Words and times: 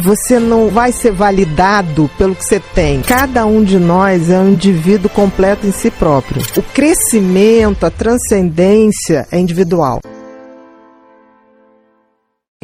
Você 0.00 0.38
não 0.38 0.68
vai 0.68 0.92
ser 0.92 1.10
validado 1.10 2.08
pelo 2.16 2.34
que 2.34 2.44
você 2.44 2.60
tem. 2.60 3.02
Cada 3.02 3.44
um 3.46 3.64
de 3.64 3.78
nós 3.78 4.30
é 4.30 4.38
um 4.38 4.50
indivíduo 4.50 5.10
completo 5.10 5.66
em 5.66 5.72
si 5.72 5.90
próprio. 5.90 6.40
O 6.56 6.62
crescimento, 6.62 7.84
a 7.84 7.90
transcendência 7.90 9.26
é 9.30 9.38
individual. 9.38 10.00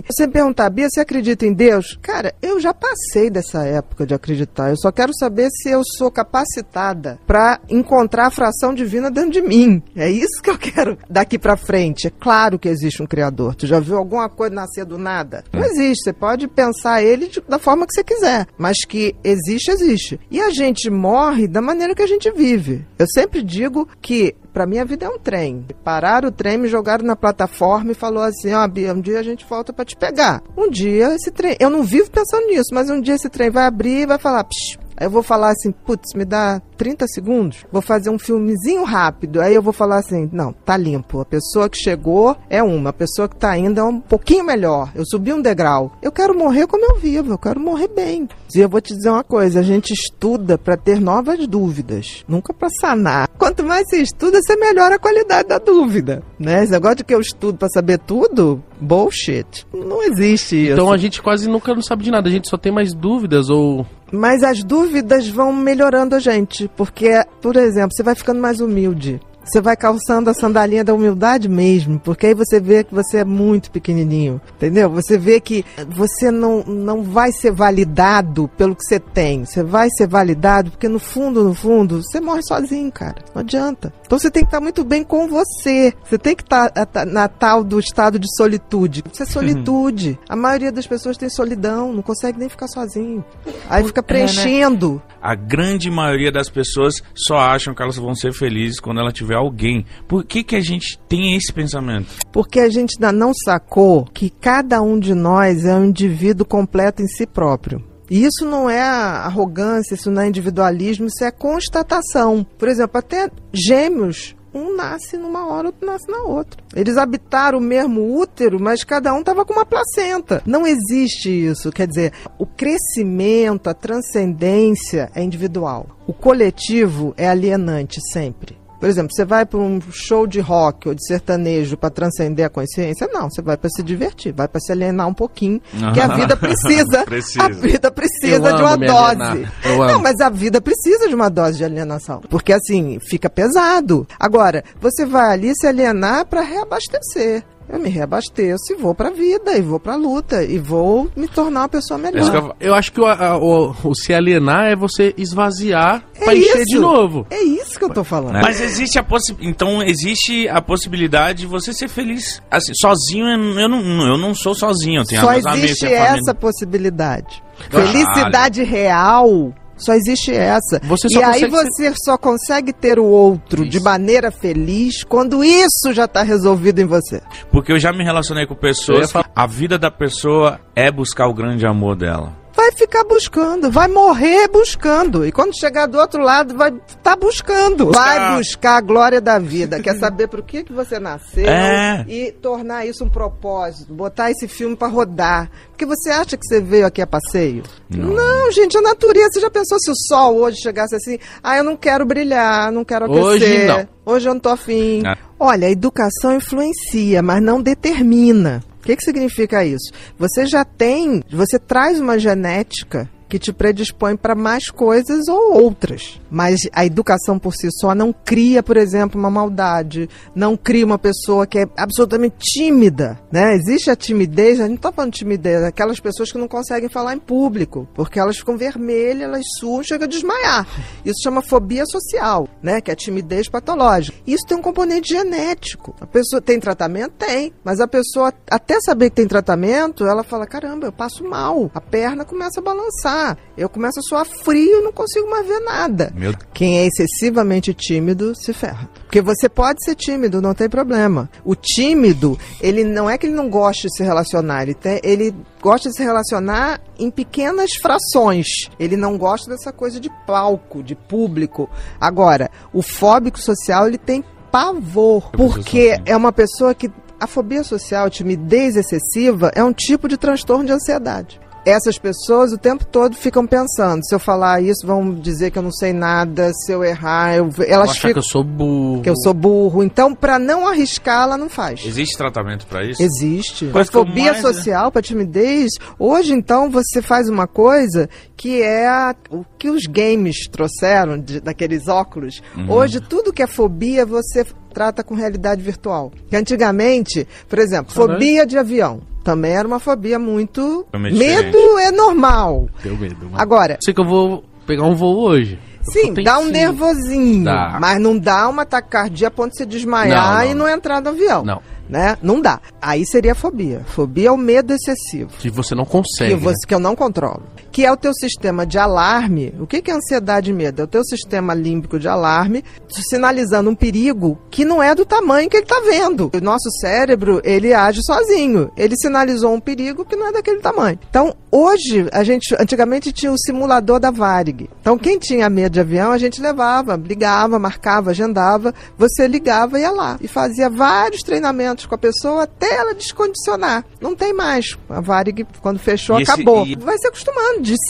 Você 0.02 0.26
me 0.26 0.32
perguntar, 0.32 0.68
Bia, 0.70 0.88
você 0.90 1.00
acredita 1.00 1.46
em 1.46 1.52
Deus? 1.52 1.96
Cara, 2.02 2.34
eu 2.42 2.58
já 2.58 2.74
passei 2.74 3.30
dessa 3.30 3.64
época 3.64 4.04
de 4.04 4.12
acreditar. 4.12 4.70
Eu 4.70 4.76
só 4.76 4.90
quero 4.90 5.14
saber 5.16 5.48
se 5.50 5.70
eu 5.70 5.82
sou 5.96 6.10
capacitada 6.10 7.20
para 7.24 7.60
encontrar 7.70 8.26
a 8.26 8.30
fração 8.30 8.74
divina 8.74 9.08
dentro 9.08 9.30
de 9.30 9.40
mim. 9.40 9.80
É 9.94 10.10
isso 10.10 10.42
que 10.42 10.50
eu 10.50 10.58
quero 10.58 10.98
daqui 11.08 11.38
para 11.38 11.56
frente. 11.56 12.08
É 12.08 12.10
claro 12.10 12.58
que 12.58 12.68
existe 12.68 13.04
um 13.04 13.06
Criador. 13.06 13.54
Tu 13.54 13.68
já 13.68 13.78
viu 13.78 13.96
alguma 13.96 14.28
coisa 14.28 14.52
nascer 14.52 14.84
do 14.84 14.98
nada? 14.98 15.44
Não 15.52 15.62
existe. 15.62 16.02
Você 16.02 16.12
pode 16.12 16.48
pensar 16.48 17.00
ele 17.00 17.28
de, 17.28 17.40
da 17.42 17.60
forma 17.60 17.86
que 17.86 17.94
você 17.94 18.02
quiser. 18.02 18.48
Mas 18.58 18.78
que 18.84 19.14
existe, 19.22 19.70
existe. 19.70 20.18
E 20.28 20.40
a 20.40 20.50
gente 20.50 20.90
morre 20.90 21.46
da 21.46 21.62
maneira 21.62 21.94
que 21.94 22.02
a 22.02 22.08
gente 22.08 22.32
vive. 22.32 22.84
Eu 22.98 23.06
sempre 23.14 23.44
digo 23.44 23.88
que 24.02 24.34
para 24.54 24.66
mim 24.66 24.78
a 24.78 24.84
vida 24.84 25.04
é 25.04 25.08
um 25.08 25.18
trem. 25.18 25.66
Pararam 25.82 26.28
o 26.28 26.32
trem, 26.32 26.56
me 26.56 26.68
jogaram 26.68 27.04
na 27.04 27.16
plataforma 27.16 27.90
e 27.90 27.94
falou 27.94 28.22
assim: 28.22 28.52
ó, 28.52 28.64
oh, 28.64 28.68
Bia, 28.68 28.94
um 28.94 29.00
dia 29.00 29.18
a 29.18 29.22
gente 29.22 29.44
volta 29.44 29.72
para 29.72 29.84
te 29.84 29.96
pegar. 29.96 30.40
Um 30.56 30.70
dia 30.70 31.12
esse 31.12 31.32
trem, 31.32 31.56
eu 31.58 31.68
não 31.68 31.82
vivo 31.82 32.08
pensando 32.08 32.46
nisso, 32.46 32.72
mas 32.72 32.88
um 32.88 33.00
dia 33.00 33.16
esse 33.16 33.28
trem 33.28 33.50
vai 33.50 33.66
abrir 33.66 34.02
e 34.02 34.06
vai 34.06 34.16
falar, 34.16 34.44
Psh, 34.44 34.78
Aí 34.96 35.06
eu 35.06 35.10
vou 35.10 35.22
falar 35.22 35.50
assim, 35.50 35.72
putz, 35.72 36.14
me 36.14 36.24
dá 36.24 36.60
30 36.76 37.06
segundos, 37.08 37.64
vou 37.70 37.82
fazer 37.82 38.10
um 38.10 38.18
filmezinho 38.18 38.84
rápido. 38.84 39.40
Aí 39.40 39.54
eu 39.54 39.62
vou 39.62 39.72
falar 39.72 39.98
assim, 39.98 40.28
não, 40.32 40.52
tá 40.52 40.76
limpo. 40.76 41.20
A 41.20 41.24
pessoa 41.24 41.68
que 41.68 41.78
chegou 41.78 42.36
é 42.48 42.62
uma, 42.62 42.90
a 42.90 42.92
pessoa 42.92 43.28
que 43.28 43.36
tá 43.36 43.56
indo 43.56 43.80
é 43.80 43.84
um 43.84 44.00
pouquinho 44.00 44.44
melhor. 44.44 44.90
Eu 44.94 45.04
subi 45.04 45.32
um 45.32 45.42
degrau. 45.42 45.92
Eu 46.02 46.12
quero 46.12 46.36
morrer 46.36 46.66
como 46.66 46.84
eu 46.84 46.98
vivo, 46.98 47.32
eu 47.32 47.38
quero 47.38 47.60
morrer 47.60 47.88
bem. 47.88 48.28
E 48.54 48.60
eu 48.60 48.68
vou 48.68 48.80
te 48.80 48.94
dizer 48.94 49.10
uma 49.10 49.24
coisa, 49.24 49.60
a 49.60 49.62
gente 49.62 49.92
estuda 49.92 50.56
para 50.56 50.76
ter 50.76 51.00
novas 51.00 51.46
dúvidas, 51.46 52.24
nunca 52.28 52.54
para 52.54 52.68
sanar. 52.80 53.28
Quanto 53.36 53.64
mais 53.64 53.88
você 53.88 53.98
estuda, 53.98 54.40
você 54.40 54.56
melhora 54.56 54.94
a 54.94 54.98
qualidade 54.98 55.48
da 55.48 55.58
dúvida, 55.58 56.22
né? 56.38 56.62
Esse 56.62 56.72
negócio 56.72 56.98
de 56.98 57.04
que 57.04 57.14
eu 57.14 57.20
estudo 57.20 57.58
para 57.58 57.68
saber 57.68 57.98
tudo, 57.98 58.62
bullshit. 58.80 59.66
Não 59.72 60.02
existe 60.02 60.56
isso. 60.56 60.72
Então 60.72 60.92
a 60.92 60.96
gente 60.96 61.20
quase 61.20 61.48
nunca 61.48 61.74
não 61.74 61.82
sabe 61.82 62.04
de 62.04 62.10
nada, 62.10 62.28
a 62.28 62.32
gente 62.32 62.48
só 62.48 62.56
tem 62.56 62.72
mais 62.72 62.94
dúvidas 62.94 63.50
ou 63.50 63.84
mas 64.14 64.42
as 64.42 64.62
dúvidas 64.62 65.28
vão 65.28 65.52
melhorando 65.52 66.14
a 66.14 66.18
gente, 66.18 66.70
porque, 66.76 67.24
por 67.42 67.56
exemplo, 67.56 67.90
você 67.94 68.02
vai 68.02 68.14
ficando 68.14 68.40
mais 68.40 68.60
humilde. 68.60 69.20
Você 69.44 69.60
vai 69.60 69.76
calçando 69.76 70.30
a 70.30 70.34
sandalinha 70.34 70.84
da 70.84 70.94
humildade 70.94 71.48
mesmo, 71.48 71.98
porque 72.00 72.28
aí 72.28 72.34
você 72.34 72.58
vê 72.58 72.84
que 72.84 72.94
você 72.94 73.18
é 73.18 73.24
muito 73.24 73.70
pequenininho, 73.70 74.40
entendeu? 74.56 74.90
Você 74.90 75.18
vê 75.18 75.40
que 75.40 75.64
você 75.88 76.30
não, 76.30 76.64
não 76.64 77.02
vai 77.02 77.30
ser 77.32 77.52
validado 77.52 78.48
pelo 78.56 78.74
que 78.74 78.84
você 78.84 78.98
tem. 78.98 79.44
Você 79.44 79.62
vai 79.62 79.88
ser 79.90 80.06
validado 80.06 80.70
porque 80.70 80.88
no 80.88 80.98
fundo, 80.98 81.44
no 81.44 81.54
fundo, 81.54 82.02
você 82.02 82.20
morre 82.20 82.42
sozinho, 82.42 82.90
cara. 82.90 83.16
Não 83.34 83.40
adianta. 83.40 83.92
Então 84.04 84.18
você 84.18 84.30
tem 84.30 84.42
que 84.42 84.48
estar 84.48 84.60
muito 84.60 84.84
bem 84.84 85.04
com 85.04 85.28
você. 85.28 85.92
Você 86.04 86.18
tem 86.18 86.34
que 86.34 86.42
estar 86.42 86.72
na 87.06 87.28
tal 87.28 87.62
do 87.62 87.78
estado 87.78 88.18
de 88.18 88.26
solitude. 88.36 89.04
Isso 89.12 89.22
é 89.22 89.26
solitude. 89.26 90.10
Uhum. 90.10 90.16
A 90.28 90.36
maioria 90.36 90.72
das 90.72 90.86
pessoas 90.86 91.16
tem 91.16 91.28
solidão, 91.28 91.92
não 91.92 92.02
consegue 92.02 92.38
nem 92.38 92.48
ficar 92.48 92.68
sozinho. 92.68 93.24
Aí 93.68 93.84
fica 93.84 94.02
preenchendo. 94.02 95.02
É, 95.04 95.08
né? 95.08 95.14
A 95.22 95.34
grande 95.34 95.90
maioria 95.90 96.30
das 96.30 96.48
pessoas 96.48 97.02
só 97.14 97.38
acham 97.38 97.74
que 97.74 97.82
elas 97.82 97.96
vão 97.96 98.14
ser 98.14 98.32
felizes 98.32 98.80
quando 98.80 99.00
ela 99.00 99.12
tiver 99.12 99.33
alguém. 99.34 99.84
Por 100.08 100.24
que, 100.24 100.42
que 100.42 100.56
a 100.56 100.60
gente 100.60 100.98
tem 101.08 101.36
esse 101.36 101.52
pensamento? 101.52 102.08
Porque 102.32 102.60
a 102.60 102.68
gente 102.68 102.96
ainda 102.96 103.12
não 103.12 103.32
sacou 103.34 104.04
que 104.04 104.30
cada 104.30 104.80
um 104.80 104.98
de 104.98 105.14
nós 105.14 105.64
é 105.64 105.74
um 105.74 105.86
indivíduo 105.86 106.46
completo 106.46 107.02
em 107.02 107.06
si 107.06 107.26
próprio. 107.26 107.82
E 108.10 108.24
isso 108.24 108.44
não 108.44 108.68
é 108.68 108.80
arrogância, 108.80 109.94
isso 109.94 110.10
não 110.10 110.22
é 110.22 110.28
individualismo, 110.28 111.06
isso 111.06 111.24
é 111.24 111.30
constatação. 111.30 112.46
Por 112.58 112.68
exemplo, 112.68 112.98
até 112.98 113.30
gêmeos 113.52 114.36
um 114.54 114.76
nasce 114.76 115.16
numa 115.16 115.48
hora, 115.48 115.68
outro 115.68 115.84
nasce 115.84 116.08
na 116.08 116.22
outra. 116.22 116.62
Eles 116.76 116.96
habitaram 116.96 117.58
o 117.58 117.60
mesmo 117.60 118.16
útero, 118.16 118.60
mas 118.60 118.84
cada 118.84 119.12
um 119.12 119.18
estava 119.18 119.44
com 119.44 119.52
uma 119.52 119.66
placenta. 119.66 120.42
Não 120.46 120.64
existe 120.64 121.28
isso. 121.28 121.72
Quer 121.72 121.88
dizer, 121.88 122.12
o 122.38 122.46
crescimento, 122.46 123.68
a 123.68 123.74
transcendência 123.74 125.10
é 125.14 125.22
individual. 125.22 125.88
O 126.06 126.12
coletivo 126.12 127.12
é 127.16 127.28
alienante 127.28 128.00
sempre. 128.12 128.56
Por 128.84 128.90
exemplo, 128.90 129.14
você 129.14 129.24
vai 129.24 129.46
para 129.46 129.58
um 129.58 129.80
show 129.90 130.26
de 130.26 130.40
rock 130.40 130.88
ou 130.90 130.94
de 130.94 131.02
sertanejo 131.06 131.74
para 131.74 131.88
transcender 131.88 132.44
a 132.44 132.50
consciência? 132.50 133.08
Não, 133.10 133.30
você 133.30 133.40
vai 133.40 133.56
para 133.56 133.70
se 133.70 133.82
divertir, 133.82 134.30
vai 134.30 134.46
para 134.46 134.60
se 134.60 134.70
alienar 134.70 135.08
um 135.08 135.14
pouquinho, 135.14 135.58
que 135.94 135.98
a 135.98 136.08
vida 136.08 136.36
precisa, 136.36 137.02
precisa. 137.08 137.46
a 137.46 137.48
vida 137.48 137.90
precisa 137.90 138.52
de 138.52 138.60
uma 138.60 138.76
dose. 138.76 139.48
Não, 139.90 140.02
mas 140.02 140.20
a 140.20 140.28
vida 140.28 140.60
precisa 140.60 141.08
de 141.08 141.14
uma 141.14 141.30
dose 141.30 141.56
de 141.56 141.64
alienação, 141.64 142.20
porque 142.28 142.52
assim, 142.52 142.98
fica 143.00 143.30
pesado. 143.30 144.06
Agora, 144.20 144.62
você 144.78 145.06
vai 145.06 145.32
ali 145.32 145.54
se 145.56 145.66
alienar 145.66 146.26
para 146.26 146.42
reabastecer. 146.42 147.42
Eu 147.68 147.78
me 147.78 147.88
reabasteço 147.88 148.72
e 148.72 148.74
vou 148.76 148.94
pra 148.94 149.10
vida, 149.10 149.56
e 149.56 149.62
vou 149.62 149.80
pra 149.80 149.96
luta, 149.96 150.44
e 150.44 150.58
vou 150.58 151.10
me 151.16 151.26
tornar 151.26 151.62
uma 151.62 151.68
pessoa 151.68 151.98
melhor. 151.98 152.54
Eu 152.60 152.74
acho 152.74 152.92
que 152.92 153.00
o, 153.00 153.06
a, 153.06 153.38
o, 153.38 153.74
o, 153.82 153.94
se 153.94 154.12
alienar 154.12 154.66
é 154.66 154.76
você 154.76 155.14
esvaziar 155.16 156.04
é 156.14 156.24
pra 156.24 156.34
encher 156.34 156.64
de 156.64 156.78
novo. 156.78 157.26
É 157.30 157.42
isso 157.42 157.78
que 157.78 157.84
eu 157.84 157.90
tô 157.90 158.04
falando. 158.04 158.34
Mas 158.34 158.60
existe 158.60 158.98
a 158.98 159.02
possibilidade. 159.02 159.50
Então 159.50 159.82
existe 159.82 160.48
a 160.48 160.60
possibilidade 160.60 161.40
de 161.40 161.46
você 161.46 161.72
ser 161.72 161.88
feliz. 161.88 162.42
Assim, 162.50 162.72
sozinho, 162.74 163.26
eu 163.26 163.68
não, 163.68 164.06
eu 164.06 164.18
não 164.18 164.34
sou 164.34 164.54
sozinho. 164.54 165.00
Eu 165.00 165.04
tenho 165.06 165.20
Só 165.22 165.32
existe 165.32 165.86
essa 165.86 166.34
possibilidade. 166.34 167.42
Felicidade 167.70 168.62
real 168.62 169.54
só 169.76 169.94
existe 169.94 170.32
essa. 170.32 170.80
e 171.10 171.22
aí 171.22 171.48
você 171.48 171.90
ser... 171.90 171.94
só 172.04 172.16
consegue 172.16 172.72
ter 172.72 172.98
o 172.98 173.04
outro 173.04 173.62
isso. 173.62 173.70
de 173.70 173.80
maneira 173.80 174.30
feliz 174.30 175.02
quando 175.04 175.44
isso 175.44 175.92
já 175.92 176.04
está 176.04 176.22
resolvido 176.22 176.80
em 176.80 176.86
você. 176.86 177.20
Porque 177.50 177.72
eu 177.72 177.78
já 177.78 177.92
me 177.92 178.04
relacionei 178.04 178.46
com 178.46 178.54
pessoas. 178.54 179.12
A 179.34 179.46
vida 179.46 179.78
da 179.78 179.90
pessoa 179.90 180.60
é 180.74 180.90
buscar 180.90 181.26
o 181.28 181.34
grande 181.34 181.66
amor 181.66 181.96
dela 181.96 182.43
vai 182.56 182.72
ficar 182.72 183.04
buscando, 183.04 183.70
vai 183.70 183.88
morrer 183.88 184.48
buscando. 184.48 185.26
E 185.26 185.32
quando 185.32 185.58
chegar 185.58 185.86
do 185.86 185.98
outro 185.98 186.22
lado, 186.22 186.56
vai 186.56 186.70
estar 186.70 186.96
tá 187.02 187.16
buscando. 187.16 187.90
Vai 187.90 188.36
buscar 188.36 188.76
a 188.76 188.80
glória 188.80 189.20
da 189.20 189.38
vida. 189.38 189.80
Quer 189.80 189.98
saber 189.98 190.28
por 190.28 190.42
que, 190.42 190.64
que 190.64 190.72
você 190.72 190.98
nasceu 190.98 191.46
é. 191.46 192.04
e 192.08 192.32
tornar 192.32 192.86
isso 192.86 193.04
um 193.04 193.08
propósito, 193.08 193.92
botar 193.92 194.30
esse 194.30 194.46
filme 194.48 194.76
para 194.76 194.88
rodar. 194.88 195.50
Porque 195.70 195.84
você 195.84 196.10
acha 196.10 196.36
que 196.36 196.46
você 196.46 196.60
veio 196.60 196.86
aqui 196.86 197.02
a 197.02 197.06
passeio? 197.06 197.64
Não. 197.90 198.14
não. 198.14 198.52
gente, 198.52 198.78
a 198.78 198.80
natureza. 198.80 199.32
Você 199.34 199.40
já 199.40 199.50
pensou 199.50 199.78
se 199.80 199.90
o 199.90 199.94
sol 200.08 200.36
hoje 200.36 200.58
chegasse 200.60 200.94
assim? 200.94 201.18
Ah, 201.42 201.56
eu 201.56 201.64
não 201.64 201.76
quero 201.76 202.06
brilhar, 202.06 202.70
não 202.70 202.84
quero 202.84 203.06
aquecer. 203.06 203.24
Hoje 203.24 203.66
não. 203.66 203.88
Hoje 204.06 204.28
eu 204.28 204.34
não 204.34 204.40
tô 204.40 204.50
afim. 204.50 205.02
É. 205.06 205.16
Olha, 205.38 205.66
a 205.66 205.70
educação 205.70 206.36
influencia, 206.36 207.22
mas 207.22 207.42
não 207.42 207.60
determina. 207.60 208.62
O 208.84 208.86
que, 208.86 208.96
que 208.96 209.02
significa 209.02 209.64
isso? 209.64 209.90
Você 210.18 210.44
já 210.44 210.62
tem, 210.62 211.22
você 211.32 211.58
traz 211.58 211.98
uma 211.98 212.18
genética 212.18 213.08
que 213.28 213.38
te 213.38 213.52
predispõe 213.52 214.16
para 214.16 214.34
mais 214.34 214.68
coisas 214.70 215.28
ou 215.28 215.62
outras. 215.62 216.20
Mas 216.30 216.60
a 216.72 216.84
educação 216.84 217.38
por 217.38 217.54
si 217.54 217.68
só 217.80 217.94
não 217.94 218.12
cria, 218.12 218.62
por 218.62 218.76
exemplo, 218.76 219.18
uma 219.18 219.30
maldade, 219.30 220.08
não 220.34 220.56
cria 220.56 220.84
uma 220.84 220.98
pessoa 220.98 221.46
que 221.46 221.58
é 221.58 221.66
absolutamente 221.76 222.36
tímida, 222.38 223.18
né? 223.30 223.54
Existe 223.54 223.90
a 223.90 223.96
timidez, 223.96 224.60
a 224.60 224.64
gente 224.64 224.70
não 224.70 224.76
está 224.76 224.92
falando 224.92 225.12
de 225.12 225.18
timidez, 225.18 225.62
é 225.62 225.66
aquelas 225.66 226.00
pessoas 226.00 226.30
que 226.30 226.38
não 226.38 226.48
conseguem 226.48 226.88
falar 226.88 227.14
em 227.14 227.18
público, 227.18 227.88
porque 227.94 228.18
elas 228.18 228.36
ficam 228.36 228.56
vermelhas, 228.56 229.22
elas 229.22 229.44
suam, 229.58 229.82
chega 229.82 230.04
a 230.04 230.08
desmaiar. 230.08 230.66
Isso 231.04 231.22
chama 231.22 231.42
fobia 231.42 231.84
social, 231.86 232.48
né? 232.62 232.80
Que 232.80 232.90
é 232.90 232.94
a 232.94 232.96
timidez 232.96 233.48
patológica. 233.48 234.16
Isso 234.26 234.46
tem 234.46 234.56
um 234.56 234.62
componente 234.62 235.12
genético. 235.12 235.94
A 236.00 236.06
pessoa 236.06 236.40
tem 236.40 236.58
tratamento? 236.58 237.12
Tem. 237.18 237.52
Mas 237.62 237.80
a 237.80 237.86
pessoa, 237.86 238.32
até 238.50 238.78
saber 238.80 239.10
que 239.10 239.16
tem 239.16 239.28
tratamento, 239.28 240.06
ela 240.06 240.22
fala, 240.22 240.46
caramba, 240.46 240.86
eu 240.86 240.92
passo 240.92 241.24
mal. 241.24 241.70
A 241.74 241.80
perna 241.80 242.24
começa 242.24 242.60
a 242.60 242.62
balançar 242.62 243.13
eu 243.56 243.68
começo 243.68 244.00
a 244.00 244.02
suar 244.02 244.24
frio 244.24 244.80
e 244.80 244.82
não 244.82 244.92
consigo 244.92 245.28
mais 245.30 245.46
ver 245.46 245.60
nada. 245.60 246.12
Meu... 246.14 246.34
Quem 246.52 246.78
é 246.78 246.86
excessivamente 246.86 247.72
tímido 247.72 248.34
se 248.34 248.52
ferra. 248.52 248.88
Porque 249.04 249.22
você 249.22 249.48
pode 249.48 249.84
ser 249.84 249.94
tímido, 249.94 250.42
não 250.42 250.54
tem 250.54 250.68
problema. 250.68 251.30
O 251.44 251.54
tímido, 251.54 252.38
ele 252.60 252.84
não 252.84 253.08
é 253.08 253.16
que 253.16 253.26
ele 253.26 253.34
não 253.34 253.48
gosta 253.48 253.88
de 253.88 253.96
se 253.96 254.02
relacionar, 254.02 254.62
ele, 254.62 254.74
tem, 254.74 255.00
ele 255.02 255.34
gosta 255.60 255.88
de 255.88 255.96
se 255.96 256.02
relacionar 256.02 256.80
em 256.98 257.10
pequenas 257.10 257.70
frações. 257.80 258.46
Ele 258.78 258.96
não 258.96 259.16
gosta 259.16 259.50
dessa 259.50 259.72
coisa 259.72 260.00
de 260.00 260.10
palco, 260.26 260.82
de 260.82 260.94
público. 260.94 261.68
Agora, 262.00 262.50
o 262.72 262.82
fóbico 262.82 263.38
social, 263.38 263.86
ele 263.86 263.98
tem 263.98 264.24
pavor, 264.50 265.30
porque 265.32 266.00
é 266.06 266.16
uma 266.16 266.32
pessoa 266.32 266.74
que 266.74 266.90
a 267.18 267.26
fobia 267.26 267.64
social, 267.64 268.10
timidez 268.10 268.76
excessiva, 268.76 269.50
é 269.54 269.64
um 269.64 269.72
tipo 269.72 270.08
de 270.08 270.16
transtorno 270.16 270.64
de 270.64 270.72
ansiedade. 270.72 271.40
Essas 271.64 271.98
pessoas 271.98 272.52
o 272.52 272.58
tempo 272.58 272.84
todo 272.84 273.16
ficam 273.16 273.46
pensando, 273.46 274.04
se 274.04 274.14
eu 274.14 274.18
falar 274.18 274.60
isso, 274.60 274.86
vão 274.86 275.14
dizer 275.14 275.50
que 275.50 275.58
eu 275.58 275.62
não 275.62 275.72
sei 275.72 275.92
nada, 275.92 276.52
se 276.52 276.72
eu 276.72 276.84
errar, 276.84 277.36
eu, 277.36 277.50
elas 277.66 277.96
ficam 277.96 278.12
que 278.12 278.18
eu 278.18 278.22
sou 278.22 278.44
burro. 278.44 279.02
Que 279.02 279.10
eu 279.10 279.16
sou 279.16 279.34
burro. 279.34 279.82
Então, 279.82 280.14
para 280.14 280.38
não 280.38 280.66
arriscar, 280.66 281.24
ela 281.24 281.38
não 281.38 281.48
faz. 281.48 281.84
Existe 281.84 282.16
tratamento 282.16 282.66
para 282.66 282.84
isso? 282.84 283.02
Existe. 283.02 283.66
Para 283.66 283.84
fobia 283.84 284.32
mais, 284.32 284.42
social, 284.42 284.86
né? 284.86 284.90
para 284.90 285.02
timidez, 285.02 285.70
hoje 285.98 286.32
então 286.32 286.70
você 286.70 287.00
faz 287.00 287.28
uma 287.28 287.46
coisa 287.46 288.08
que 288.36 288.60
é 288.62 288.86
a, 288.86 289.14
o 289.30 289.44
que 289.58 289.70
os 289.70 289.84
games 289.86 290.48
trouxeram 290.50 291.18
de, 291.18 291.40
daqueles 291.40 291.88
óculos. 291.88 292.42
Uhum. 292.56 292.70
Hoje 292.70 293.00
tudo 293.00 293.32
que 293.32 293.42
é 293.42 293.46
fobia 293.46 294.04
você 294.04 294.44
trata 294.72 295.04
com 295.04 295.14
realidade 295.14 295.62
virtual. 295.62 296.12
Que 296.28 296.36
antigamente, 296.36 297.26
por 297.48 297.58
exemplo, 297.58 297.94
fobia 297.94 298.44
de 298.44 298.58
avião 298.58 299.13
também 299.24 299.52
era 299.52 299.66
uma 299.66 299.80
fobia 299.80 300.18
muito. 300.18 300.86
Medo 300.92 301.78
é 301.78 301.90
normal. 301.90 302.68
Deu 302.82 302.96
medo. 302.96 303.24
Mano. 303.24 303.40
Agora. 303.40 303.78
Sei 303.82 303.94
que 303.94 304.00
eu 304.00 304.04
vou 304.04 304.44
pegar 304.66 304.84
um 304.84 304.94
voo 304.94 305.18
hoje. 305.18 305.58
Sim, 305.80 306.14
dá 306.14 306.38
um 306.38 306.46
nervosinho. 306.46 307.44
Dá. 307.44 307.78
Mas 307.80 308.00
não 308.00 308.16
dá 308.18 308.48
uma 308.48 308.64
taquicardia 308.64 309.28
a 309.28 309.30
ponto 309.30 309.52
de 309.52 309.58
se 309.58 309.66
desmaiar 309.66 310.38
não, 310.38 310.44
não, 310.44 310.50
e 310.50 310.54
não 310.54 310.68
entrar 310.68 311.00
no 311.00 311.10
avião. 311.10 311.44
Não. 311.44 311.60
Né? 311.88 312.16
Não 312.22 312.40
dá. 312.40 312.60
Aí 312.80 313.04
seria 313.06 313.34
fobia. 313.34 313.82
Fobia 313.86 314.28
é 314.28 314.32
o 314.32 314.36
medo 314.36 314.72
excessivo. 314.72 315.30
Que 315.38 315.50
você 315.50 315.74
não 315.74 315.84
consegue. 315.84 316.34
Que, 316.34 316.40
você, 316.40 316.52
né? 316.52 316.66
que 316.68 316.74
eu 316.74 316.78
não 316.78 316.96
controlo 316.96 317.42
que 317.74 317.84
é 317.84 317.90
o 317.90 317.96
teu 317.96 318.14
sistema 318.14 318.64
de 318.64 318.78
alarme. 318.78 319.52
O 319.58 319.66
que, 319.66 319.90
é 319.90 319.92
ansiedade 319.92 320.50
e 320.50 320.54
medo? 320.54 320.80
É 320.80 320.84
o 320.84 320.86
teu 320.86 321.02
sistema 321.04 321.52
límbico 321.52 321.98
de 321.98 322.06
alarme 322.06 322.62
sinalizando 322.88 323.68
um 323.68 323.74
perigo 323.74 324.38
que 324.48 324.64
não 324.64 324.80
é 324.80 324.94
do 324.94 325.04
tamanho 325.04 325.50
que 325.50 325.56
ele 325.56 325.64
está 325.64 325.80
vendo. 325.80 326.30
O 326.32 326.40
nosso 326.40 326.70
cérebro, 326.80 327.40
ele 327.42 327.74
age 327.74 327.98
sozinho. 328.06 328.70
Ele 328.76 328.94
sinalizou 328.96 329.52
um 329.52 329.58
perigo 329.58 330.04
que 330.04 330.14
não 330.14 330.28
é 330.28 330.32
daquele 330.32 330.60
tamanho. 330.60 331.00
Então, 331.10 331.34
hoje, 331.50 332.06
a 332.12 332.22
gente, 332.22 332.54
antigamente 332.60 333.10
tinha 333.10 333.32
o 333.32 333.38
simulador 333.38 333.98
da 333.98 334.12
Varig. 334.12 334.70
Então, 334.80 334.96
quem 334.96 335.18
tinha 335.18 335.50
medo 335.50 335.72
de 335.72 335.80
avião, 335.80 336.12
a 336.12 336.18
gente 336.18 336.40
levava, 336.40 336.94
ligava, 336.94 337.58
marcava, 337.58 338.12
agendava, 338.12 338.72
você 338.96 339.26
ligava 339.26 339.80
e 339.80 339.82
ia 339.82 339.90
lá. 339.90 340.16
E 340.20 340.28
fazia 340.28 340.70
vários 340.70 341.22
treinamentos 341.22 341.73
com 341.88 341.94
a 341.94 341.98
pessoa 341.98 342.44
até 342.44 342.76
ela 342.76 342.94
descondicionar. 342.94 343.84
Não 344.00 344.14
tem 344.14 344.32
mais. 344.32 344.78
A 344.88 345.00
Varig, 345.00 345.46
quando 345.60 345.78
fechou, 345.78 346.20
esse, 346.20 346.30
acabou. 346.30 346.66
E... 346.66 346.76
Vai 346.76 346.96
se 346.98 347.06
acostumando 347.06 347.44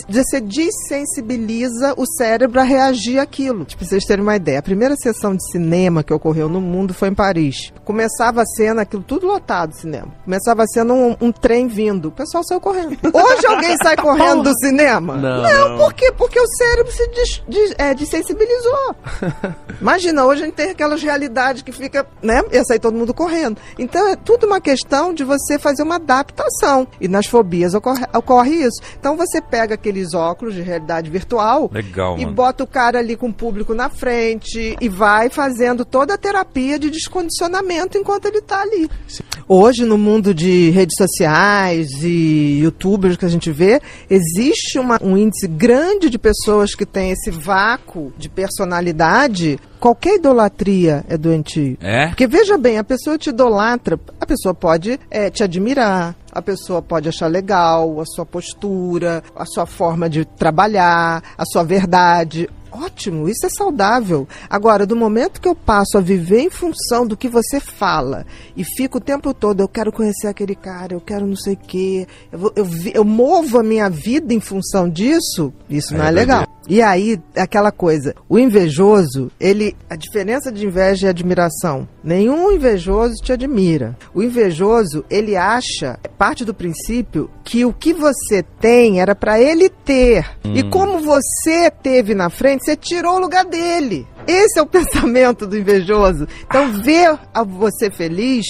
você 0.07 0.39
desensibiliza 0.39 1.93
o 1.97 2.05
cérebro 2.05 2.59
a 2.59 2.63
reagir 2.63 3.19
àquilo. 3.19 3.65
Tipo, 3.65 3.79
pra 3.79 3.89
vocês 3.89 4.05
terem 4.05 4.23
uma 4.23 4.35
ideia, 4.35 4.59
a 4.59 4.63
primeira 4.63 4.95
sessão 4.95 5.35
de 5.35 5.51
cinema 5.51 6.03
que 6.03 6.13
ocorreu 6.13 6.49
no 6.49 6.61
mundo 6.61 6.93
foi 6.93 7.09
em 7.09 7.13
Paris. 7.13 7.73
Começava 7.83 8.41
a 8.41 8.45
cena, 8.45 8.83
aquilo 8.83 9.03
tudo 9.03 9.27
lotado, 9.27 9.73
cinema. 9.73 10.13
Começava 10.23 10.63
a 10.63 10.67
cena 10.67 10.93
um, 10.93 11.15
um 11.19 11.31
trem 11.31 11.67
vindo. 11.67 12.09
O 12.09 12.11
pessoal 12.11 12.43
saiu 12.43 12.61
correndo. 12.61 12.97
Hoje 13.13 13.45
alguém 13.47 13.75
sai 13.83 13.95
correndo 13.95 14.43
do 14.43 14.53
cinema? 14.59 15.15
Não, 15.15 15.43
não, 15.43 15.77
por 15.77 15.93
quê? 15.93 16.11
Porque 16.11 16.39
o 16.39 16.47
cérebro 16.47 16.91
se 16.91 17.07
des, 17.09 17.43
des, 17.47 17.75
é, 17.77 17.93
desensibilizou. 17.93 18.95
Imagina, 19.81 20.25
hoje 20.25 20.43
a 20.43 20.45
gente 20.45 20.55
tem 20.55 20.71
aquelas 20.71 21.01
realidades 21.01 21.61
que 21.61 21.71
fica, 21.71 22.07
né? 22.21 22.41
Ia 22.51 22.63
sair 22.63 22.79
todo 22.79 22.97
mundo 22.97 23.13
correndo. 23.13 23.59
Então 23.77 24.07
é 24.09 24.15
tudo 24.15 24.45
uma 24.45 24.61
questão 24.61 25.13
de 25.13 25.23
você 25.23 25.59
fazer 25.59 25.83
uma 25.83 25.95
adaptação. 25.95 26.87
E 26.99 27.07
nas 27.07 27.25
fobias 27.25 27.73
ocorre, 27.73 28.05
ocorre 28.13 28.55
isso. 28.63 28.81
Então 28.99 29.15
você 29.15 29.41
pega 29.41 29.75
aqueles 29.75 30.13
óculos 30.13 30.53
de 30.53 30.61
realidade 30.61 31.09
virtual 31.09 31.69
Legal, 31.71 32.17
e 32.17 32.25
bota 32.25 32.63
o 32.63 32.67
cara 32.67 32.99
ali 32.99 33.15
com 33.15 33.29
o 33.29 33.33
público 33.33 33.73
na 33.73 33.89
frente 33.89 34.75
e 34.79 34.89
vai 34.89 35.29
fazendo 35.29 35.85
toda 35.85 36.13
a 36.13 36.17
terapia 36.17 36.79
de 36.79 36.89
descondicionamento 36.89 37.97
enquanto 37.97 38.25
ele 38.25 38.39
está 38.39 38.61
ali. 38.61 38.89
Sim. 39.07 39.23
Hoje, 39.47 39.85
no 39.85 39.97
mundo 39.97 40.33
de 40.33 40.71
redes 40.71 40.95
sociais 40.97 41.87
e 42.01 42.61
youtubers 42.63 43.15
que 43.15 43.25
a 43.25 43.29
gente 43.29 43.51
vê, 43.51 43.79
existe 44.09 44.79
uma, 44.79 44.97
um 45.01 45.15
índice 45.15 45.47
grande 45.47 46.09
de 46.09 46.17
pessoas 46.17 46.73
que 46.73 46.85
têm 46.85 47.11
esse 47.11 47.29
vácuo 47.29 48.11
de 48.17 48.27
personalidade 48.27 49.59
qualquer 49.85 50.15
idolatria 50.15 51.05
é 51.07 51.15
doentio. 51.15 51.77
É? 51.79 52.07
Porque 52.07 52.25
veja 52.25 52.57
bem, 52.57 52.79
a 52.79 52.83
pessoa 52.83 53.19
te 53.19 53.29
idolatra, 53.29 53.99
a 54.19 54.25
pessoa 54.25 54.51
pode 54.51 54.99
é, 55.11 55.29
te 55.29 55.43
admirar, 55.43 56.15
a 56.31 56.41
pessoa 56.41 56.81
pode 56.81 57.07
achar 57.07 57.27
legal 57.27 58.01
a 58.01 58.03
sua 58.03 58.25
postura, 58.25 59.23
a 59.35 59.45
sua 59.45 59.67
forma 59.67 60.09
de 60.09 60.25
trabalhar, 60.25 61.21
a 61.37 61.45
sua 61.45 61.63
verdade. 61.63 62.49
Ótimo, 62.75 63.29
isso 63.29 63.45
é 63.45 63.49
saudável. 63.49 64.27
Agora, 64.49 64.85
do 64.85 64.95
momento 64.95 65.39
que 65.39 65.47
eu 65.47 65.55
passo 65.55 65.97
a 65.97 66.01
viver 66.01 66.41
em 66.41 66.49
função 66.49 67.07
do 67.07 67.15
que 67.15 67.29
você 67.29 67.59
fala 67.59 68.25
e 68.55 68.65
fico 68.65 68.97
o 68.97 69.01
tempo 69.01 69.33
todo, 69.33 69.61
eu 69.61 69.67
quero 69.67 69.93
conhecer 69.93 70.27
aquele 70.27 70.55
cara, 70.55 70.93
eu 70.93 70.99
quero 70.99 71.25
não 71.25 71.37
sei 71.37 71.53
o 71.53 71.57
quê, 71.57 72.05
eu, 72.31 72.51
eu, 72.55 72.67
eu 72.93 73.03
movo 73.05 73.59
a 73.59 73.63
minha 73.63 73.89
vida 73.89 74.33
em 74.33 74.41
função 74.41 74.89
disso, 74.89 75.53
isso 75.69 75.93
é, 75.93 75.97
não 75.97 76.05
é 76.05 76.11
legal. 76.11 76.45
E 76.67 76.81
aí, 76.81 77.21
aquela 77.35 77.71
coisa, 77.71 78.13
o 78.27 78.37
invejoso, 78.37 79.31
ele, 79.39 79.75
a 79.89 79.95
diferença 79.95 80.51
de 80.51 80.65
inveja 80.65 81.07
e 81.07 81.09
admiração. 81.09 81.87
Nenhum 82.05 82.51
invejoso 82.51 83.15
te 83.15 83.33
admira. 83.33 83.97
O 84.13 84.21
invejoso, 84.21 85.03
ele 85.09 85.35
acha, 85.35 85.97
parte 86.19 86.45
do 86.45 86.53
princípio, 86.53 87.31
que 87.43 87.65
o 87.65 87.73
que 87.73 87.93
você 87.93 88.43
tem 88.61 89.01
era 89.01 89.15
para 89.15 89.41
ele 89.41 89.69
ter. 89.69 90.23
Hum. 90.45 90.53
E 90.53 90.61
como 90.69 90.99
você 90.99 91.71
teve 91.71 92.13
na 92.13 92.29
frente, 92.29 92.63
você 92.63 92.75
tirou 92.75 93.15
o 93.15 93.19
lugar 93.19 93.43
dele. 93.43 94.07
Esse 94.27 94.59
é 94.59 94.61
o 94.61 94.65
pensamento 94.67 95.45
do 95.47 95.57
invejoso. 95.57 96.27
Então, 96.45 96.71
ver 96.81 97.17
você 97.45 97.89
feliz 97.91 98.45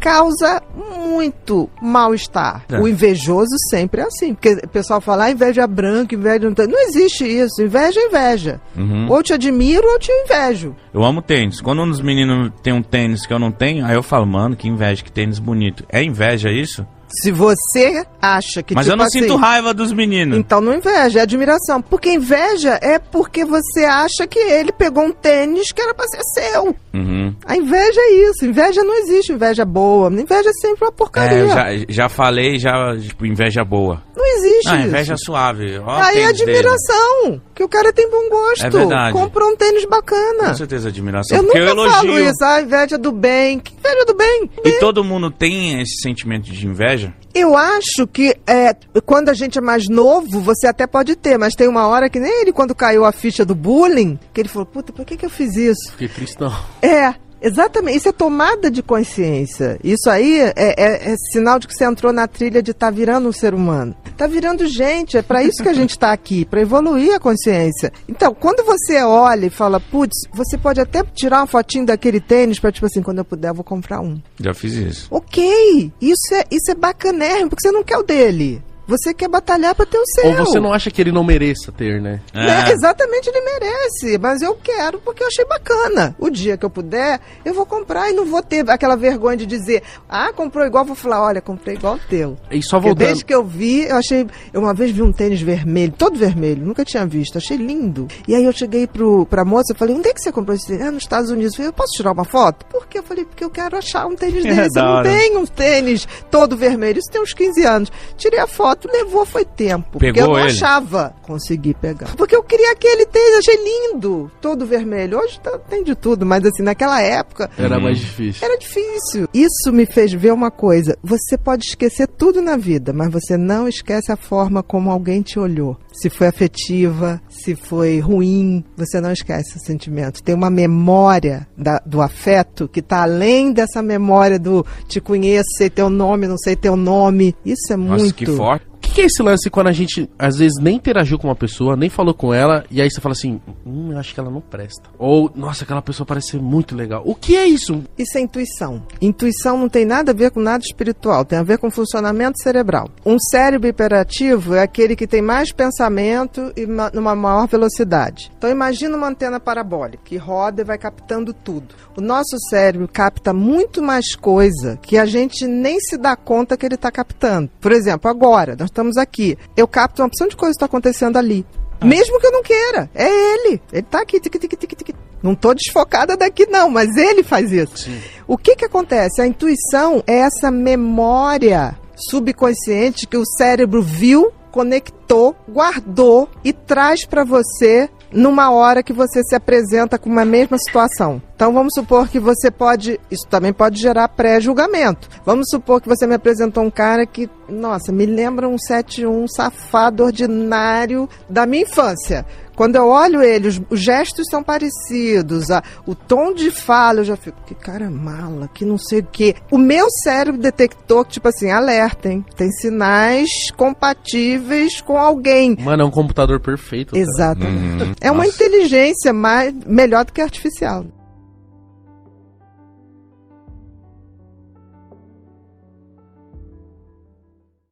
causa 0.00 0.62
muito 0.74 1.68
mal-estar. 1.80 2.64
É. 2.70 2.80
O 2.80 2.88
invejoso 2.88 3.54
sempre 3.68 4.00
é 4.00 4.04
assim. 4.04 4.34
Porque 4.34 4.52
o 4.64 4.68
pessoal 4.68 5.00
fala, 5.00 5.24
ah, 5.24 5.30
inveja 5.30 5.66
branca, 5.66 6.14
inveja... 6.14 6.48
Não 6.48 6.88
existe 6.88 7.24
isso. 7.24 7.62
Inveja 7.62 8.00
é 8.00 8.06
inveja. 8.06 8.60
Uhum. 8.76 9.10
Ou 9.10 9.22
te 9.22 9.34
admiro 9.34 9.86
ou 9.86 9.98
te 9.98 10.10
invejo. 10.10 10.74
Eu 10.92 11.04
amo 11.04 11.20
tênis. 11.20 11.60
Quando 11.60 11.82
um 11.82 11.88
dos 11.88 12.00
meninos 12.00 12.50
tem 12.62 12.72
um 12.72 12.82
tênis 12.82 13.26
que 13.26 13.32
eu 13.32 13.38
não 13.38 13.52
tenho, 13.52 13.84
aí 13.84 13.94
eu 13.94 14.02
falo, 14.02 14.26
mano, 14.26 14.56
que 14.56 14.68
inveja, 14.68 15.04
que 15.04 15.12
tênis 15.12 15.38
bonito. 15.38 15.84
É 15.88 16.02
inveja 16.02 16.50
isso? 16.50 16.86
Se 17.10 17.32
você 17.32 18.04
acha 18.22 18.62
que. 18.62 18.74
Mas 18.74 18.84
tipo 18.84 18.94
eu 18.94 18.96
não 18.96 19.04
assim, 19.04 19.20
sinto 19.20 19.36
raiva 19.36 19.74
dos 19.74 19.92
meninos. 19.92 20.38
Então 20.38 20.60
não 20.60 20.74
inveja, 20.74 21.20
é 21.20 21.22
admiração. 21.22 21.82
Porque 21.82 22.10
inveja 22.12 22.78
é 22.80 22.98
porque 22.98 23.44
você 23.44 23.84
acha 23.84 24.26
que 24.28 24.38
ele 24.38 24.72
pegou 24.72 25.04
um 25.04 25.12
tênis 25.12 25.72
que 25.72 25.82
era 25.82 25.92
pra 25.92 26.06
ser 26.06 26.22
seu. 26.22 26.76
Uhum. 26.94 27.34
A 27.44 27.56
inveja 27.56 28.00
é 28.00 28.12
isso. 28.30 28.44
Inveja 28.44 28.82
não 28.82 28.94
existe 29.00 29.32
inveja 29.32 29.64
boa. 29.64 30.08
Inveja 30.12 30.50
é 30.50 30.52
sempre 30.52 30.84
uma 30.84 30.92
porcaria. 30.92 31.38
É, 31.38 31.48
já, 31.48 31.84
já 31.88 32.08
falei, 32.08 32.58
já, 32.58 32.96
tipo, 32.98 33.26
inveja 33.26 33.64
boa. 33.64 34.02
Não 34.16 34.26
existe. 34.36 34.68
Não, 34.68 34.80
inveja 34.80 35.16
suave. 35.16 35.78
Ó 35.78 35.90
Aí 35.90 36.18
é 36.18 36.26
admiração. 36.26 37.24
Dele. 37.24 37.42
Que 37.54 37.64
o 37.64 37.68
cara 37.68 37.92
tem 37.92 38.08
bom 38.10 38.28
gosto. 38.28 38.66
É 38.66 38.70
verdade. 38.70 39.12
Comprou 39.12 39.50
um 39.50 39.56
tênis 39.56 39.84
bacana. 39.84 40.48
Com 40.48 40.54
certeza, 40.54 40.88
admiração. 40.88 41.36
Eu 41.36 41.42
nunca 41.42 41.58
eu 41.58 41.68
elogio. 41.68 41.92
falo 41.92 42.18
isso, 42.18 42.44
a 42.44 42.54
ah, 42.54 42.62
inveja 42.62 42.98
do 42.98 43.12
bem. 43.12 43.62
Inveja 43.90 44.04
do 44.04 44.14
bem? 44.14 44.50
E 44.64 44.72
todo 44.78 45.04
mundo 45.04 45.30
tem 45.30 45.80
esse 45.80 46.00
sentimento 46.02 46.50
de 46.50 46.66
inveja? 46.66 47.14
Eu 47.34 47.56
acho 47.56 48.06
que 48.06 48.36
é, 48.46 48.74
quando 49.04 49.28
a 49.28 49.34
gente 49.34 49.58
é 49.58 49.60
mais 49.60 49.88
novo, 49.88 50.40
você 50.40 50.66
até 50.66 50.86
pode 50.86 51.16
ter, 51.16 51.38
mas 51.38 51.54
tem 51.54 51.68
uma 51.68 51.86
hora 51.86 52.08
que 52.08 52.20
nem 52.20 52.42
ele, 52.42 52.52
quando 52.52 52.74
caiu 52.74 53.04
a 53.04 53.12
ficha 53.12 53.44
do 53.44 53.54
bullying, 53.54 54.18
que 54.32 54.40
ele 54.40 54.48
falou, 54.48 54.66
puta, 54.66 54.92
por 54.92 55.04
que, 55.04 55.16
que 55.16 55.26
eu 55.26 55.30
fiz 55.30 55.56
isso? 55.56 55.92
Fiquei 55.92 56.08
tristão. 56.08 56.52
É, 56.82 57.14
Exatamente, 57.40 57.98
isso 57.98 58.08
é 58.08 58.12
tomada 58.12 58.70
de 58.70 58.82
consciência. 58.82 59.78
Isso 59.82 60.10
aí 60.10 60.40
é, 60.40 60.52
é, 60.56 61.12
é 61.12 61.16
sinal 61.32 61.58
de 61.58 61.66
que 61.66 61.74
você 61.74 61.84
entrou 61.84 62.12
na 62.12 62.26
trilha 62.26 62.62
de 62.62 62.72
estar 62.72 62.88
tá 62.88 62.90
virando 62.90 63.28
um 63.28 63.32
ser 63.32 63.54
humano. 63.54 63.94
Está 64.06 64.26
virando 64.26 64.66
gente, 64.66 65.16
é 65.16 65.22
para 65.22 65.42
isso 65.42 65.62
que 65.62 65.68
a 65.68 65.72
gente 65.72 65.90
está 65.90 66.12
aqui, 66.12 66.44
para 66.44 66.60
evoluir 66.60 67.14
a 67.14 67.20
consciência. 67.20 67.92
Então, 68.08 68.34
quando 68.34 68.64
você 68.64 69.02
olha 69.02 69.46
e 69.46 69.50
fala, 69.50 69.80
putz, 69.80 70.28
você 70.32 70.58
pode 70.58 70.80
até 70.80 71.02
tirar 71.02 71.38
uma 71.38 71.46
fotinho 71.46 71.86
daquele 71.86 72.20
tênis 72.20 72.58
para 72.58 72.70
tipo 72.70 72.86
assim, 72.86 73.02
quando 73.02 73.18
eu 73.18 73.24
puder, 73.24 73.48
eu 73.48 73.54
vou 73.54 73.64
comprar 73.64 74.00
um. 74.00 74.20
Já 74.38 74.52
fiz 74.52 74.74
isso. 74.74 75.08
Ok, 75.10 75.90
isso 76.00 76.34
é, 76.34 76.44
isso 76.50 76.70
é 76.70 76.74
bacanérrimo, 76.74 77.48
porque 77.48 77.66
você 77.66 77.72
não 77.72 77.82
quer 77.82 77.96
o 77.96 78.02
dele. 78.02 78.62
Você 78.90 79.14
quer 79.14 79.28
batalhar 79.28 79.72
para 79.72 79.86
ter 79.86 79.98
o 79.98 80.04
seu. 80.04 80.26
Ou 80.26 80.36
você 80.38 80.58
não 80.58 80.72
acha 80.72 80.90
que 80.90 81.00
ele 81.00 81.12
não 81.12 81.22
mereça 81.22 81.70
ter, 81.70 82.00
né? 82.00 82.20
É. 82.34 82.70
É, 82.70 82.72
exatamente, 82.72 83.28
ele 83.28 83.40
merece. 83.40 84.18
Mas 84.18 84.42
eu 84.42 84.56
quero 84.56 84.98
porque 84.98 85.22
eu 85.22 85.28
achei 85.28 85.44
bacana. 85.44 86.16
O 86.18 86.28
dia 86.28 86.56
que 86.56 86.64
eu 86.64 86.70
puder, 86.70 87.20
eu 87.44 87.54
vou 87.54 87.64
comprar 87.64 88.10
e 88.10 88.12
não 88.12 88.26
vou 88.26 88.42
ter 88.42 88.68
aquela 88.68 88.96
vergonha 88.96 89.36
de 89.36 89.46
dizer, 89.46 89.84
ah, 90.08 90.32
comprou 90.32 90.66
igual, 90.66 90.84
vou 90.84 90.96
falar, 90.96 91.22
olha, 91.22 91.40
comprei 91.40 91.76
igual 91.76 91.94
o 91.94 91.98
teu. 92.00 92.36
E 92.50 92.60
só 92.64 92.80
voltando... 92.80 93.06
Desde 93.06 93.24
que 93.24 93.32
eu 93.32 93.44
vi, 93.44 93.84
eu 93.84 93.96
achei. 93.96 94.26
Eu 94.52 94.60
uma 94.60 94.74
vez 94.74 94.90
vi 94.90 95.02
um 95.02 95.12
tênis 95.12 95.40
vermelho, 95.40 95.94
todo 95.96 96.18
vermelho, 96.18 96.66
nunca 96.66 96.84
tinha 96.84 97.06
visto, 97.06 97.38
achei 97.38 97.56
lindo. 97.56 98.08
E 98.26 98.34
aí 98.34 98.44
eu 98.44 98.52
cheguei 98.52 98.88
pro, 98.88 99.24
pra 99.26 99.44
moça 99.44 99.72
e 99.72 99.76
falei, 99.76 99.94
onde 99.94 100.08
é 100.08 100.12
que 100.12 100.20
você 100.20 100.32
comprou 100.32 100.56
esse 100.56 100.66
tênis? 100.66 100.84
Ah, 100.84 100.90
nos 100.90 101.04
Estados 101.04 101.30
Unidos. 101.30 101.52
Eu 101.52 101.56
falei, 101.58 101.68
eu 101.68 101.72
posso 101.72 101.92
tirar 101.96 102.10
uma 102.10 102.24
foto? 102.24 102.66
Por 102.66 102.88
quê? 102.88 102.98
Eu 102.98 103.04
falei, 103.04 103.24
porque 103.24 103.44
eu 103.44 103.50
quero 103.50 103.76
achar 103.76 104.06
um 104.06 104.16
tênis 104.16 104.42
desse. 104.44 104.78
eu 104.78 104.84
não 104.84 105.02
tenho 105.04 105.38
um 105.38 105.46
tênis 105.46 106.08
todo 106.28 106.56
vermelho. 106.56 106.98
Isso 106.98 107.10
tem 107.10 107.22
uns 107.22 107.32
15 107.32 107.64
anos. 107.64 107.92
Tirei 108.16 108.40
a 108.40 108.48
foto 108.48 108.79
fato 108.80 108.88
levou 108.92 109.24
foi 109.26 109.44
tempo. 109.44 109.98
Pegou 109.98 110.12
porque 110.12 110.20
eu 110.20 110.26
não 110.28 110.38
ele? 110.38 110.48
achava 110.50 111.14
conseguir 111.22 111.74
pegar. 111.74 112.14
Porque 112.16 112.34
eu 112.34 112.42
queria 112.42 112.74
que 112.76 112.86
ele 112.86 113.06
tenha, 113.06 113.38
achei 113.38 113.56
lindo, 113.56 114.30
todo 114.40 114.66
vermelho. 114.66 115.18
Hoje 115.18 115.38
tá, 115.40 115.58
tem 115.58 115.82
de 115.84 115.94
tudo, 115.94 116.24
mas 116.26 116.44
assim, 116.44 116.62
naquela 116.62 117.00
época 117.00 117.50
Era 117.58 117.76
Uhum. 117.76 117.82
mais 117.84 117.98
difícil. 117.98 118.46
era 118.46 118.58
difícil. 118.58 119.28
Isso 119.34 119.72
me 119.72 119.86
fez 119.86 120.12
ver 120.12 120.32
uma 120.32 120.50
coisa. 120.50 120.96
Você 121.02 121.36
pode 121.38 121.64
esquecer 121.66 122.06
tudo 122.06 122.40
na 122.42 122.56
vida, 122.56 122.92
mas 122.92 123.10
você 123.12 123.36
não 123.36 123.68
esquece 123.68 124.10
a 124.12 124.16
forma 124.16 124.62
como 124.62 124.90
alguém 124.90 125.22
te 125.22 125.38
olhou. 125.38 125.76
Se 125.92 126.08
foi 126.08 126.26
afetiva, 126.28 127.20
se 127.28 127.54
foi 127.54 127.98
ruim, 128.00 128.64
você 128.76 129.00
não 129.00 129.12
esquece 129.12 129.56
o 129.56 129.60
sentimento. 129.60 130.22
Tem 130.22 130.34
uma 130.34 130.50
memória 130.50 131.46
da- 131.56 131.82
do 131.84 132.00
afeto 132.00 132.68
que 132.68 132.80
está 132.80 133.02
além 133.02 133.52
dessa 133.52 133.82
memória 133.82 134.38
do 134.38 134.64
te 134.88 135.00
conheço, 135.00 135.48
sei 135.56 135.68
teu 135.70 135.90
nome, 135.90 136.26
não 136.26 136.38
sei 136.38 136.54
teu 136.56 136.76
nome. 136.76 137.34
Isso 137.44 137.72
é 137.72 137.76
Nossa, 137.76 138.02
muito. 138.02 138.14
que 138.14 138.26
forte. 138.26 138.69
Que, 138.90 138.94
que 138.94 139.00
é 139.02 139.04
esse 139.06 139.22
lance 139.22 139.48
quando 139.48 139.68
a 139.68 139.72
gente, 139.72 140.10
às 140.18 140.36
vezes, 140.36 140.60
nem 140.60 140.76
interagiu 140.76 141.18
com 141.18 141.28
uma 141.28 141.36
pessoa, 141.36 141.76
nem 141.76 141.88
falou 141.88 142.12
com 142.12 142.34
ela, 142.34 142.64
e 142.70 142.82
aí 142.82 142.90
você 142.90 143.00
fala 143.00 143.12
assim, 143.12 143.40
hum, 143.64 143.96
acho 143.96 144.12
que 144.12 144.20
ela 144.20 144.30
não 144.30 144.40
presta. 144.40 144.90
Ou, 144.98 145.30
nossa, 145.34 145.64
aquela 145.64 145.80
pessoa 145.80 146.04
parece 146.06 146.32
ser 146.32 146.40
muito 146.42 146.74
legal. 146.74 147.02
O 147.06 147.14
que 147.14 147.36
é 147.36 147.46
isso? 147.46 147.82
Isso 147.96 148.18
é 148.18 148.20
intuição. 148.20 148.82
Intuição 149.00 149.56
não 149.56 149.68
tem 149.68 149.84
nada 149.86 150.10
a 150.10 150.14
ver 150.14 150.30
com 150.32 150.40
nada 150.40 150.62
espiritual, 150.64 151.24
tem 151.24 151.38
a 151.38 151.42
ver 151.42 151.58
com 151.58 151.70
funcionamento 151.70 152.42
cerebral. 152.42 152.88
Um 153.06 153.18
cérebro 153.18 153.68
hiperativo 153.68 154.54
é 154.54 154.62
aquele 154.62 154.96
que 154.96 155.06
tem 155.06 155.22
mais 155.22 155.52
pensamento 155.52 156.52
e 156.56 156.66
ma- 156.66 156.90
numa 156.92 157.14
maior 157.14 157.46
velocidade. 157.46 158.30
Então 158.36 158.50
imagina 158.50 158.96
uma 158.96 159.08
antena 159.08 159.38
parabólica 159.38 160.02
que 160.04 160.16
roda 160.16 160.62
e 160.62 160.64
vai 160.64 160.76
captando 160.78 161.32
tudo. 161.32 161.74
O 161.96 162.00
nosso 162.00 162.36
cérebro 162.50 162.88
capta 162.88 163.32
muito 163.32 163.80
mais 163.82 164.14
coisa 164.16 164.76
que 164.82 164.98
a 164.98 165.06
gente 165.06 165.46
nem 165.46 165.78
se 165.80 165.96
dá 165.96 166.16
conta 166.16 166.56
que 166.56 166.66
ele 166.66 166.74
está 166.74 166.90
captando. 166.90 167.50
Por 167.60 167.72
exemplo, 167.72 168.10
agora, 168.10 168.56
nós 168.58 168.68
estamos 168.68 168.79
aqui. 168.96 169.36
Eu 169.56 169.66
capto 169.68 170.02
uma 170.02 170.08
opção 170.08 170.28
de 170.28 170.36
coisa 170.36 170.52
que 170.52 170.56
está 170.56 170.66
acontecendo 170.66 171.16
ali. 171.16 171.44
Mesmo 171.82 172.20
que 172.20 172.26
eu 172.26 172.32
não 172.32 172.42
queira. 172.42 172.90
É 172.94 173.08
ele. 173.08 173.60
Ele 173.72 173.82
tá 173.82 174.02
aqui. 174.02 174.20
Tic, 174.20 174.38
tic, 174.38 174.56
tic, 174.56 174.76
tic. 174.76 174.96
Não 175.22 175.34
tô 175.34 175.52
desfocada 175.52 176.16
daqui, 176.16 176.46
não, 176.46 176.70
mas 176.70 176.96
ele 176.96 177.22
faz 177.22 177.52
isso. 177.52 177.90
O 178.26 178.38
que 178.38 178.56
que 178.56 178.64
acontece? 178.64 179.20
A 179.20 179.26
intuição 179.26 180.02
é 180.06 180.20
essa 180.20 180.50
memória 180.50 181.78
subconsciente 182.08 183.06
que 183.06 183.18
o 183.18 183.26
cérebro 183.26 183.82
viu, 183.82 184.32
conectou, 184.50 185.36
guardou 185.48 186.28
e 186.42 186.52
traz 186.52 187.04
para 187.04 187.22
você 187.24 187.88
numa 188.12 188.50
hora 188.50 188.82
que 188.82 188.92
você 188.92 189.22
se 189.22 189.34
apresenta 189.34 189.98
com 189.98 190.10
uma 190.10 190.24
mesma 190.24 190.58
situação. 190.58 191.22
Então 191.34 191.52
vamos 191.52 191.72
supor 191.74 192.08
que 192.08 192.20
você 192.20 192.50
pode, 192.50 193.00
isso 193.10 193.26
também 193.28 193.52
pode 193.52 193.80
gerar 193.80 194.08
pré-julgamento. 194.08 195.08
Vamos 195.24 195.48
supor 195.48 195.80
que 195.80 195.88
você 195.88 196.06
me 196.06 196.14
apresentou 196.14 196.62
um 196.62 196.70
cara 196.70 197.06
que, 197.06 197.30
nossa, 197.48 197.92
me 197.92 198.04
lembra 198.04 198.48
um 198.48 198.58
71 198.58 199.26
safado 199.28 200.04
ordinário 200.04 201.08
da 201.28 201.46
minha 201.46 201.62
infância. 201.62 202.26
Quando 202.60 202.76
eu 202.76 202.88
olho 202.88 203.22
ele, 203.22 203.48
os, 203.48 203.58
os 203.70 203.80
gestos 203.80 204.26
são 204.30 204.42
parecidos, 204.42 205.50
a- 205.50 205.62
o 205.86 205.94
tom 205.94 206.34
de 206.34 206.50
fala, 206.50 207.00
eu 207.00 207.04
já 207.04 207.16
fico, 207.16 207.38
que 207.46 207.54
cara 207.54 207.88
mala, 207.90 208.50
que 208.52 208.66
não 208.66 208.76
sei 208.76 208.98
o 208.98 209.06
quê. 209.10 209.34
O 209.50 209.56
meu 209.56 209.86
cérebro 210.04 210.38
detectou 210.38 211.02
que, 211.06 211.12
tipo 211.12 211.26
assim, 211.26 211.50
alerta, 211.50 212.10
hein? 212.10 212.22
Tem 212.36 212.50
sinais 212.52 213.30
compatíveis 213.56 214.78
com 214.82 214.98
alguém. 214.98 215.56
Mano, 215.58 215.84
é 215.84 215.86
um 215.86 215.90
computador 215.90 216.38
perfeito. 216.38 216.94
Exatamente. 216.94 217.82
Uhum. 217.82 217.92
É 217.98 218.10
uma 218.10 218.24
Nossa. 218.24 218.36
inteligência 218.36 219.10
mais, 219.10 219.54
melhor 219.66 220.04
do 220.04 220.12
que 220.12 220.20
artificial. 220.20 220.84